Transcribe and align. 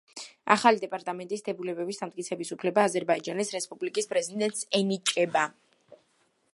ახალი 0.53 0.79
დეპარტამენტის 0.83 1.45
დებულების 1.49 1.99
დამტკიცების 2.03 2.53
უფლება 2.57 2.87
აზერბაიჯანის 2.89 3.53
რესპუბლიკის 3.57 4.11
პრეზიდენტს 4.15 4.67
ენიჭება. 4.81 5.47